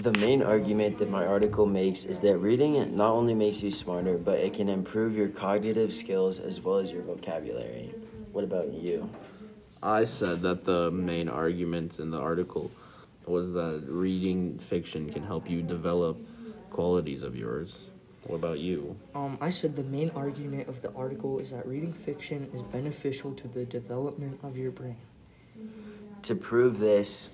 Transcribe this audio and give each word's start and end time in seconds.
The 0.00 0.12
main 0.12 0.42
argument 0.42 0.98
that 0.98 1.10
my 1.10 1.24
article 1.24 1.64
makes 1.64 2.04
is 2.04 2.20
that 2.20 2.36
reading 2.36 2.94
not 2.94 3.12
only 3.12 3.34
makes 3.34 3.62
you 3.62 3.70
smarter, 3.70 4.18
but 4.18 4.38
it 4.38 4.52
can 4.52 4.68
improve 4.68 5.16
your 5.16 5.28
cognitive 5.28 5.94
skills 5.94 6.38
as 6.38 6.60
well 6.60 6.76
as 6.76 6.92
your 6.92 7.02
vocabulary. 7.02 7.94
What 8.32 8.44
about 8.44 8.74
you? 8.74 9.08
I 9.82 10.04
said 10.04 10.42
that 10.42 10.64
the 10.64 10.90
main 10.90 11.30
argument 11.30 11.98
in 11.98 12.10
the 12.10 12.18
article 12.18 12.70
was 13.24 13.52
that 13.52 13.84
reading 13.88 14.58
fiction 14.58 15.10
can 15.10 15.22
help 15.22 15.48
you 15.48 15.62
develop 15.62 16.18
qualities 16.68 17.22
of 17.22 17.34
yours. 17.34 17.78
What 18.24 18.36
about 18.36 18.58
you? 18.58 18.96
Um, 19.14 19.38
I 19.40 19.48
said 19.48 19.76
the 19.76 19.84
main 19.84 20.10
argument 20.10 20.68
of 20.68 20.82
the 20.82 20.92
article 20.92 21.38
is 21.38 21.52
that 21.52 21.66
reading 21.66 21.94
fiction 21.94 22.50
is 22.52 22.62
beneficial 22.62 23.32
to 23.32 23.48
the 23.48 23.64
development 23.64 24.40
of 24.42 24.58
your 24.58 24.72
brain. 24.72 24.98
To 26.24 26.34
prove 26.34 26.78
this, 26.78 27.30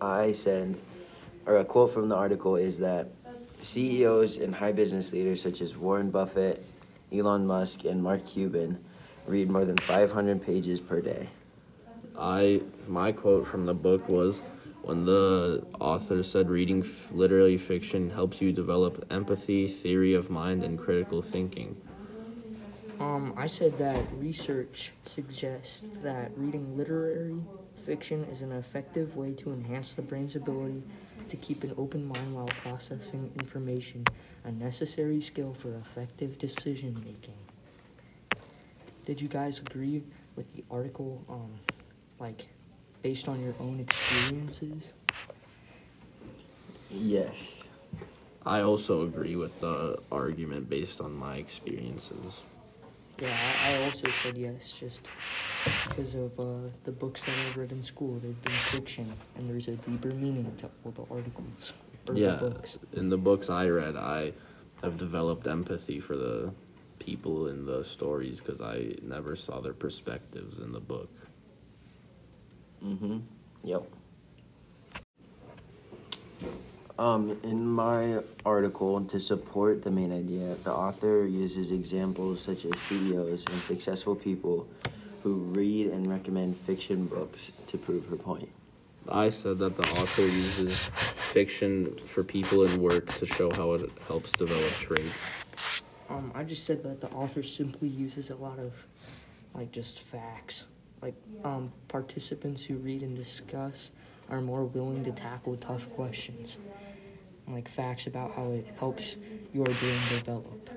I 0.00 0.32
said, 0.32 0.76
or 1.46 1.58
a 1.58 1.64
quote 1.64 1.92
from 1.92 2.08
the 2.08 2.16
article 2.16 2.56
is 2.56 2.78
that 2.78 3.08
CEOs 3.60 4.36
and 4.36 4.54
high 4.54 4.72
business 4.72 5.12
leaders 5.12 5.42
such 5.42 5.60
as 5.60 5.76
Warren 5.76 6.10
Buffett, 6.10 6.64
Elon 7.12 7.46
Musk, 7.46 7.84
and 7.84 8.02
Mark 8.02 8.26
Cuban 8.26 8.84
read 9.26 9.48
more 9.50 9.64
than 9.64 9.76
500 9.78 10.44
pages 10.44 10.80
per 10.80 11.00
day. 11.00 11.28
I 12.18 12.62
my 12.88 13.12
quote 13.12 13.46
from 13.46 13.66
the 13.66 13.74
book 13.74 14.08
was 14.08 14.40
when 14.82 15.04
the 15.04 15.66
author 15.80 16.22
said 16.22 16.48
reading 16.48 16.82
f- 16.82 17.12
literary 17.12 17.58
fiction 17.58 18.10
helps 18.10 18.40
you 18.40 18.52
develop 18.52 19.04
empathy, 19.10 19.68
theory 19.68 20.14
of 20.14 20.30
mind, 20.30 20.62
and 20.62 20.78
critical 20.78 21.22
thinking. 21.22 21.76
Um, 23.00 23.34
I 23.36 23.46
said 23.46 23.78
that 23.78 24.04
research 24.12 24.92
suggests 25.04 25.84
that 26.02 26.30
reading 26.36 26.76
literary 26.76 27.42
fiction 27.84 28.24
is 28.24 28.40
an 28.42 28.52
effective 28.52 29.16
way 29.16 29.32
to 29.32 29.52
enhance 29.52 29.92
the 29.92 30.02
brain's 30.02 30.34
ability 30.34 30.82
to 31.28 31.36
keep 31.36 31.64
an 31.64 31.74
open 31.76 32.06
mind 32.06 32.34
while 32.34 32.46
processing 32.46 33.32
information, 33.38 34.04
a 34.44 34.52
necessary 34.52 35.20
skill 35.20 35.54
for 35.54 35.74
effective 35.74 36.38
decision 36.38 36.94
making. 37.04 37.34
Did 39.04 39.20
you 39.20 39.28
guys 39.28 39.58
agree 39.58 40.02
with 40.34 40.52
the 40.54 40.64
article, 40.70 41.24
um, 41.28 41.52
like, 42.18 42.46
based 43.02 43.28
on 43.28 43.42
your 43.42 43.54
own 43.60 43.80
experiences? 43.80 44.92
Yes. 46.90 47.64
I 48.44 48.60
also 48.62 49.02
agree 49.02 49.36
with 49.36 49.58
the 49.60 49.98
argument 50.12 50.70
based 50.70 51.00
on 51.00 51.12
my 51.12 51.36
experiences. 51.36 52.40
Yeah, 53.18 53.34
I, 53.64 53.72
I 53.72 53.84
also 53.84 54.08
said 54.22 54.36
yes, 54.36 54.76
just 54.78 55.00
because 55.88 56.14
of 56.14 56.38
uh, 56.38 56.68
the 56.84 56.92
books 56.92 57.24
that 57.24 57.34
I've 57.48 57.56
read 57.56 57.72
in 57.72 57.82
school. 57.82 58.18
They've 58.18 58.42
been 58.42 58.52
fiction, 58.52 59.12
and 59.36 59.48
there's 59.48 59.68
a 59.68 59.76
deeper 59.76 60.08
meaning 60.08 60.54
to 60.58 60.70
all 60.84 60.92
the 60.92 61.14
articles 61.14 61.72
or 62.08 62.14
yeah, 62.14 62.34
the 62.34 62.50
books. 62.50 62.78
in 62.92 63.08
the 63.08 63.16
books 63.16 63.48
I 63.48 63.68
read, 63.68 63.96
I 63.96 64.32
have 64.82 64.98
developed 64.98 65.46
empathy 65.46 65.98
for 65.98 66.16
the 66.16 66.52
people 66.98 67.48
in 67.48 67.64
the 67.64 67.84
stories 67.84 68.40
because 68.40 68.60
I 68.60 68.94
never 69.02 69.34
saw 69.36 69.60
their 69.60 69.72
perspectives 69.72 70.58
in 70.58 70.72
the 70.72 70.80
book. 70.80 71.10
Mm-hmm. 72.84 73.18
Yep. 73.64 73.84
Um, 76.98 77.38
in 77.42 77.66
my 77.66 78.20
article, 78.44 79.02
to 79.04 79.20
support 79.20 79.82
the 79.84 79.90
main 79.90 80.12
idea, 80.12 80.54
the 80.64 80.72
author 80.72 81.26
uses 81.26 81.70
examples 81.70 82.40
such 82.40 82.64
as 82.64 82.80
CEOs 82.80 83.44
and 83.52 83.62
successful 83.62 84.16
people 84.16 84.66
who 85.22 85.34
read 85.34 85.88
and 85.88 86.08
recommend 86.08 86.56
fiction 86.56 87.06
books 87.06 87.52
to 87.66 87.76
prove 87.76 88.06
her 88.08 88.16
point. 88.16 88.48
I 89.08 89.28
said 89.28 89.58
that 89.58 89.76
the 89.76 89.82
author 89.82 90.22
uses 90.22 90.78
fiction 91.32 91.98
for 92.08 92.24
people 92.24 92.64
in 92.64 92.80
work 92.80 93.12
to 93.18 93.26
show 93.26 93.52
how 93.52 93.72
it 93.74 93.90
helps 94.06 94.32
develop 94.32 94.70
traits. 94.72 95.82
Um, 96.08 96.32
I 96.34 96.44
just 96.44 96.64
said 96.64 96.82
that 96.84 97.02
the 97.02 97.08
author 97.08 97.42
simply 97.42 97.88
uses 97.88 98.30
a 98.30 98.36
lot 98.36 98.58
of, 98.58 98.86
like, 99.52 99.70
just 99.70 100.00
facts. 100.00 100.64
Like, 101.02 101.14
um, 101.44 101.72
participants 101.88 102.62
who 102.62 102.76
read 102.76 103.02
and 103.02 103.14
discuss 103.14 103.90
are 104.30 104.40
more 104.40 104.64
willing 104.64 105.04
to 105.04 105.12
tackle 105.12 105.56
tough 105.56 105.90
questions. 105.94 106.56
Like, 107.48 107.68
facts 107.68 108.06
about 108.06 108.34
how 108.34 108.50
it 108.52 108.66
helps 108.78 109.16
your 109.52 109.66
brain 109.66 110.00
develop. 110.10 110.70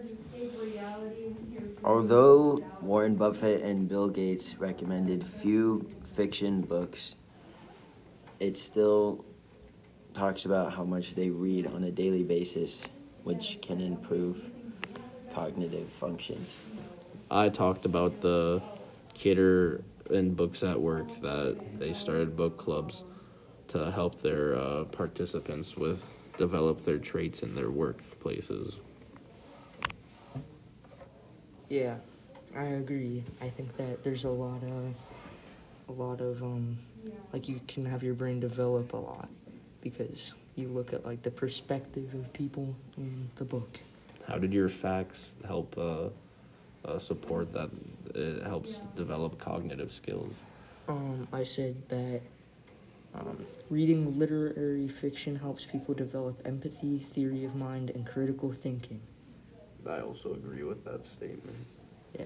Although 1.84 2.64
Warren 2.82 3.16
Buffett 3.16 3.64
and 3.64 3.88
Bill 3.88 4.10
Gates 4.10 4.56
recommended 4.60 5.26
few 5.26 5.88
fiction 6.16 6.62
books, 6.62 7.16
it 8.40 8.58
still 8.58 9.26
talks 10.14 10.46
about 10.46 10.74
how 10.74 10.84
much 10.84 11.16
they 11.16 11.30
read 11.30 11.66
on 11.68 11.84
a 11.86 11.92
daily 11.92 12.24
basis, 12.24 12.84
which 13.24 13.60
can 13.62 13.82
improve 13.82 14.52
cognitive 15.34 15.88
functions. 15.90 16.62
I 17.32 17.50
talked 17.50 17.86
about 17.86 18.22
the 18.22 18.62
Kidder 19.14 19.84
and 20.10 20.36
Books 20.36 20.64
at 20.64 20.80
Work 20.80 21.22
that 21.22 21.58
they 21.80 21.94
started 21.94 22.36
book 22.36 22.58
clubs 22.58 23.04
to 23.70 23.92
help 23.92 24.22
their 24.22 24.56
uh, 24.56 24.84
participants 24.86 25.76
with 25.76 26.04
develop 26.38 26.86
their 26.86 26.98
traits 26.98 27.44
in 27.44 27.56
their 27.56 27.70
workplaces. 27.70 28.76
Yeah, 31.68 31.98
I 32.56 32.64
agree. 32.64 33.24
I 33.42 33.50
think 33.50 33.78
that 33.78 34.04
there's 34.04 34.24
a 34.24 34.30
lot 34.30 34.64
of, 34.64 34.94
a 35.88 35.92
lot 35.92 36.22
of, 36.22 36.42
um, 36.42 36.80
like 37.32 37.48
you 37.48 37.60
can 37.68 37.86
have 37.86 38.02
your 38.02 38.16
brain 38.16 38.40
develop 38.40 38.94
a 38.94 38.98
lot 38.98 39.30
because 39.82 40.34
you 40.56 40.68
look 40.68 40.94
at 40.94 41.06
like 41.06 41.22
the 41.22 41.32
perspective 41.32 42.14
of 42.16 42.32
people 42.34 42.76
in 42.98 43.30
the 43.36 43.46
book. 43.46 43.80
How 44.28 44.38
did 44.38 44.54
your 44.54 44.70
facts 44.70 45.34
help 45.46 45.78
uh, 45.78 46.10
uh, 46.86 46.98
support 47.00 47.54
that? 47.54 47.70
It 48.16 48.44
helps 48.44 48.78
develop 48.96 49.38
cognitive 49.38 49.92
skills. 49.92 50.34
Um, 50.88 51.28
I 51.32 51.44
said 51.44 51.76
that 51.90 52.22
um, 53.20 53.46
reading 53.70 54.18
literary 54.18 54.88
fiction 54.88 55.36
helps 55.38 55.66
people 55.66 55.94
develop 55.94 56.42
empathy, 56.46 57.00
theory 57.00 57.44
of 57.46 57.56
mind, 57.56 57.90
and 57.90 58.06
critical 58.06 58.52
thinking. 58.52 59.02
I 59.88 60.02
also 60.02 60.34
agree 60.34 60.64
with 60.64 60.84
that 60.86 61.06
statement. 61.06 61.58
Yeah. 62.18 62.26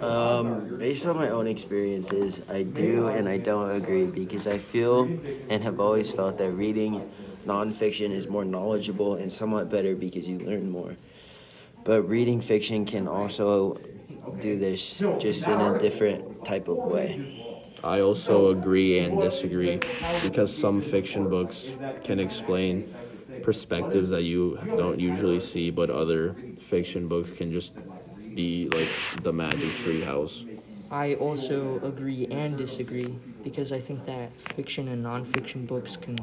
Um, 0.00 0.78
based 0.78 1.04
on 1.04 1.16
my 1.16 1.28
own 1.28 1.46
experiences, 1.46 2.40
I 2.48 2.62
do 2.62 3.08
and 3.08 3.28
I 3.28 3.36
don't 3.38 3.70
agree 3.70 4.06
because 4.06 4.46
I 4.46 4.58
feel 4.58 5.04
and 5.48 5.62
have 5.62 5.80
always 5.80 6.10
felt 6.10 6.38
that 6.38 6.50
reading 6.50 7.08
nonfiction 7.46 8.10
is 8.10 8.26
more 8.26 8.44
knowledgeable 8.44 9.16
and 9.16 9.32
somewhat 9.32 9.68
better 9.68 9.94
because 9.94 10.26
you 10.26 10.38
learn 10.38 10.70
more. 10.70 10.96
But 11.84 12.02
reading 12.08 12.40
fiction 12.40 12.86
can 12.86 13.06
also 13.06 13.78
do 14.40 14.58
this 14.58 14.98
just 15.18 15.46
in 15.46 15.60
a 15.60 15.78
different 15.78 16.44
type 16.44 16.68
of 16.68 16.78
way. 16.78 17.51
I 17.84 18.00
also 18.00 18.50
agree 18.50 18.98
and 18.98 19.20
disagree 19.20 19.80
because 20.22 20.54
some 20.56 20.80
fiction 20.80 21.28
books 21.28 21.70
can 22.04 22.20
explain 22.20 22.88
perspectives 23.42 24.10
that 24.10 24.22
you 24.22 24.58
don't 24.76 25.00
usually 25.00 25.40
see, 25.40 25.70
but 25.70 25.90
other 25.90 26.36
fiction 26.68 27.08
books 27.08 27.30
can 27.30 27.52
just 27.52 27.72
be 28.34 28.68
like 28.72 28.88
the 29.22 29.32
Magic 29.32 29.70
Tree 29.82 30.00
House. 30.00 30.44
I 30.90 31.14
also 31.14 31.80
agree 31.82 32.26
and 32.30 32.56
disagree 32.56 33.14
because 33.42 33.72
I 33.72 33.80
think 33.80 34.04
that 34.06 34.30
fiction 34.40 34.88
and 34.88 35.04
nonfiction 35.04 35.66
books 35.66 35.96
can 35.96 36.18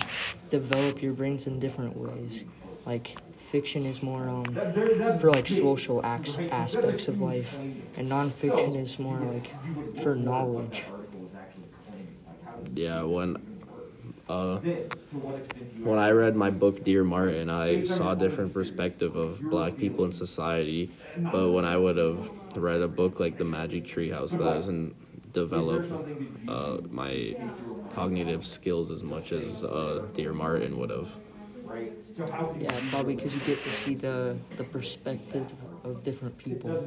develop 0.50 1.02
your 1.02 1.14
brains 1.14 1.48
in 1.48 1.60
different 1.60 1.98
ways. 1.98 2.44
Like 2.86 3.18
fiction 3.38 3.86
is 3.86 4.02
more 4.02 4.30
um, 4.30 4.56
for 5.20 5.32
like 5.32 5.48
social 5.48 6.06
acts, 6.06 6.38
aspects 6.52 7.08
of 7.08 7.20
life, 7.20 7.54
and 7.98 8.10
nonfiction 8.10 8.76
is 8.80 9.00
more 9.00 9.18
like 9.20 9.50
for 10.02 10.16
knowledge. 10.16 10.84
Yeah, 12.74 13.04
when 13.04 13.38
uh, 14.30 14.60
when 15.84 15.98
I 16.00 16.12
read 16.12 16.36
my 16.36 16.50
book 16.50 16.84
Dear 16.84 17.04
Martin, 17.04 17.50
I 17.50 17.84
saw 17.84 18.12
a 18.12 18.16
different 18.16 18.54
perspective 18.54 19.16
of 19.16 19.50
black 19.50 19.78
people 19.78 20.06
in 20.06 20.12
society. 20.12 20.92
But 21.32 21.52
when 21.52 21.66
I 21.66 21.78
would 21.78 21.98
have 21.98 22.30
read 22.56 22.82
a 22.82 22.88
book 22.88 23.20
like 23.20 23.38
The 23.38 23.46
Magic 23.46 23.86
Tree 23.86 24.10
House, 24.10 24.36
that 24.36 24.52
doesn't 24.52 24.96
develop 25.34 25.86
uh, 26.48 26.78
my 26.90 27.36
cognitive 27.90 28.46
skills 28.46 28.92
as 28.92 29.04
much 29.04 29.32
as 29.32 29.64
uh, 29.64 30.02
Dear 30.14 30.34
Martin 30.34 30.78
would 30.80 30.90
have. 30.90 31.10
Yeah, 32.60 32.80
probably 32.90 33.16
because 33.16 33.34
you 33.36 33.42
get 33.42 33.62
to 33.64 33.72
see 33.72 33.96
the 33.96 34.38
the 34.58 34.64
perspective 34.64 35.54
of 35.84 36.04
different 36.04 36.38
people 36.38 36.84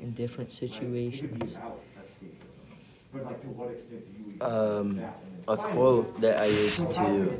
in 0.00 0.12
different 0.12 0.52
situations. 0.52 1.58
Um, 4.40 5.00
a 5.48 5.56
quote 5.56 6.20
that 6.20 6.38
I 6.38 6.46
used 6.46 6.92
to 6.92 7.38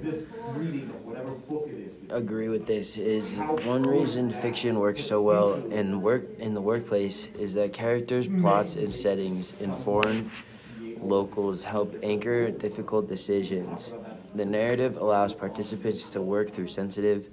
agree 2.11 2.49
with 2.49 2.67
this 2.67 2.96
is 2.96 3.34
one 3.64 3.82
reason 3.82 4.31
fiction 4.31 4.78
works 4.78 5.02
so 5.05 5.20
well 5.20 5.55
in 5.70 6.00
work 6.00 6.25
in 6.38 6.55
the 6.55 6.61
workplace 6.61 7.26
is 7.38 7.55
that 7.55 7.73
characters, 7.73 8.28
plots, 8.28 8.76
and 8.76 8.94
settings 8.94 9.61
inform 9.61 10.31
locals 11.00 11.64
help 11.64 11.96
anchor 12.02 12.50
difficult 12.50 13.08
decisions. 13.08 13.93
The 14.34 14.44
narrative 14.44 14.96
allows 14.96 15.34
participants 15.34 16.11
to 16.11 16.22
work 16.22 16.55
through 16.55 16.69
sensitive 16.69 17.26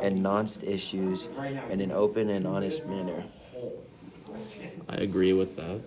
and 0.00 0.24
nuanced 0.24 0.64
issues 0.66 1.28
in 1.68 1.80
an 1.80 1.92
open 1.92 2.30
and 2.30 2.46
honest 2.46 2.86
manner. 2.86 3.24
I 4.88 4.96
agree 4.96 5.32
with 5.32 5.56
that. 5.56 5.80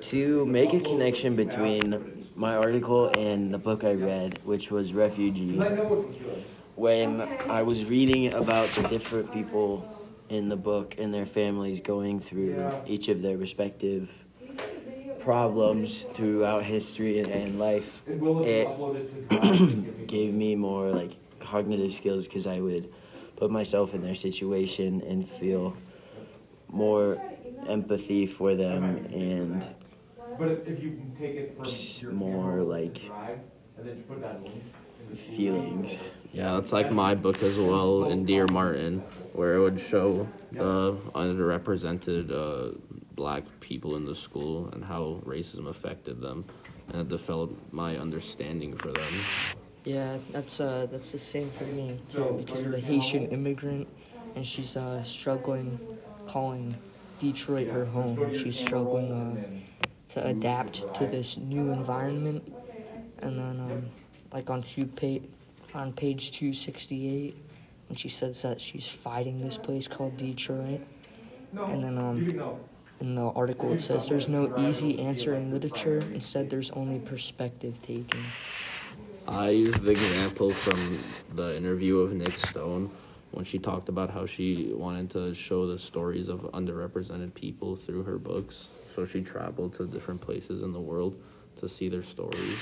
To 0.00 0.46
make 0.46 0.72
a 0.72 0.80
connection 0.80 1.36
between 1.36 2.26
my 2.34 2.56
article 2.56 3.08
and 3.08 3.52
the 3.52 3.58
book 3.58 3.84
I 3.84 3.92
read, 3.92 4.38
which 4.44 4.70
was 4.70 4.94
Refugee, 4.94 5.58
when 6.74 7.20
I 7.50 7.62
was 7.62 7.84
reading 7.84 8.32
about 8.32 8.70
the 8.70 8.82
different 8.88 9.32
people 9.32 9.86
in 10.30 10.48
the 10.48 10.56
book 10.56 10.94
and 10.96 11.12
their 11.12 11.26
families 11.26 11.80
going 11.80 12.20
through 12.20 12.72
each 12.86 13.08
of 13.08 13.20
their 13.20 13.36
respective 13.36 14.24
problems 15.20 16.02
throughout 16.14 16.64
history 16.64 17.20
and 17.20 17.58
life, 17.58 18.02
it 18.06 18.68
gave 20.06 20.32
me 20.32 20.56
more 20.56 20.88
like 20.88 21.12
cognitive 21.40 21.92
skills 21.92 22.26
because 22.26 22.46
I 22.46 22.60
would 22.60 22.90
put 23.36 23.50
myself 23.50 23.92
in 23.92 24.02
their 24.02 24.14
situation 24.14 25.02
and 25.06 25.28
feel 25.28 25.76
more 26.68 27.20
empathy 27.66 28.26
for 28.26 28.54
them 28.54 28.96
and 29.12 29.66
but 30.38 30.64
if 30.66 30.82
you 30.82 31.00
take 31.18 31.34
it 31.36 31.56
from 32.00 32.18
more 32.18 32.62
like 32.62 33.12
feelings. 35.16 36.10
Yeah, 36.32 36.54
that's 36.54 36.72
like 36.72 36.90
my 36.90 37.14
book 37.14 37.42
as 37.42 37.58
well 37.58 38.04
in 38.04 38.24
Dear 38.24 38.46
Martin, 38.46 39.00
where 39.34 39.54
it 39.54 39.60
would 39.60 39.78
show 39.78 40.26
the 40.50 40.94
underrepresented 41.14 42.32
uh, 42.32 42.78
black 43.14 43.44
people 43.60 43.96
in 43.96 44.06
the 44.06 44.14
school 44.14 44.68
and 44.72 44.82
how 44.82 45.20
racism 45.26 45.68
affected 45.68 46.20
them, 46.20 46.44
and 46.88 47.02
it 47.02 47.08
developed 47.08 47.72
my 47.72 47.98
understanding 47.98 48.76
for 48.76 48.92
them. 48.92 49.12
Yeah, 49.84 50.16
that's 50.30 50.60
uh, 50.60 50.86
that's 50.90 51.12
the 51.12 51.18
same 51.18 51.50
for 51.50 51.64
me 51.64 51.98
too 52.10 52.34
because 52.38 52.64
of 52.64 52.72
the 52.72 52.80
Haitian 52.80 53.26
immigrant, 53.26 53.86
and 54.34 54.46
she's 54.46 54.76
uh, 54.76 55.02
struggling, 55.02 55.78
calling 56.26 56.76
Detroit 57.22 57.68
her 57.68 57.84
home. 57.84 58.34
She's 58.34 58.58
struggling 58.58 59.12
uh, 59.12 60.12
to 60.14 60.26
adapt 60.26 60.92
to 60.96 61.06
this 61.06 61.38
new 61.38 61.70
environment, 61.70 62.52
and 63.20 63.38
then 63.38 63.60
um, 63.60 63.86
like 64.32 64.50
on 64.50 64.60
few 64.62 64.86
pa- 64.86 65.24
on 65.78 65.92
page 65.92 66.32
two 66.32 66.52
sixty 66.52 67.08
eight, 67.08 67.36
when 67.88 67.96
she 67.96 68.08
says 68.08 68.42
that 68.42 68.60
she's 68.60 68.88
fighting 68.88 69.40
this 69.40 69.56
place 69.56 69.86
called 69.86 70.16
Detroit, 70.16 70.80
and 71.54 71.84
then 71.84 71.96
um, 71.98 72.58
in 73.00 73.14
the 73.14 73.22
article 73.22 73.72
it 73.72 73.80
says 73.80 74.08
there's 74.08 74.28
no 74.28 74.58
easy 74.68 74.98
answer 74.98 75.34
in 75.34 75.52
literature. 75.52 75.98
Instead, 76.12 76.50
there's 76.50 76.72
only 76.72 76.98
perspective 76.98 77.74
taking. 77.82 78.24
I 79.28 79.50
used 79.50 79.80
the 79.80 79.92
example 79.92 80.50
from 80.50 80.98
the 81.36 81.56
interview 81.56 81.98
of 81.98 82.12
Nic 82.12 82.36
Stone 82.36 82.90
when 83.32 83.44
she 83.44 83.58
talked 83.58 83.88
about 83.88 84.10
how 84.10 84.26
she 84.26 84.70
wanted 84.74 85.10
to 85.10 85.34
show 85.34 85.66
the 85.66 85.78
stories 85.78 86.28
of 86.28 86.40
underrepresented 86.52 87.34
people 87.34 87.76
through 87.76 88.04
her 88.04 88.18
books. 88.18 88.68
So 88.94 89.06
she 89.06 89.22
traveled 89.22 89.74
to 89.76 89.86
different 89.86 90.20
places 90.20 90.62
in 90.62 90.72
the 90.72 90.80
world 90.80 91.20
to 91.60 91.68
see 91.68 91.88
their 91.88 92.02
stories. 92.02 92.58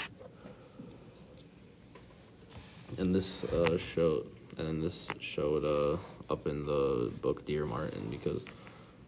And 2.99 3.15
this 3.15 3.45
uh, 3.53 3.79
show, 3.79 4.25
and 4.59 4.83
this 4.83 5.09
showed 5.21 5.65
uh, 5.65 6.33
up 6.33 6.47
in 6.47 6.67
the 6.67 7.13
book 7.21 7.45
Dear 7.45 7.67
Martin 7.67 8.09
because 8.11 8.45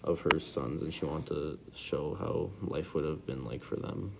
of 0.02 0.20
her 0.20 0.40
sons, 0.40 0.82
and 0.82 0.92
she 0.92 1.04
wanted 1.04 1.28
to 1.28 1.58
show 1.76 2.16
how 2.18 2.50
life 2.68 2.94
would 2.94 3.04
have 3.04 3.24
been 3.24 3.44
like 3.44 3.62
for 3.62 3.76
them. 3.76 4.12